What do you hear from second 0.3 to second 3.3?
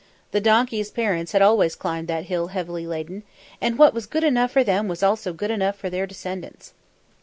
The donkeys' parents had always climbed that hill heavily laden,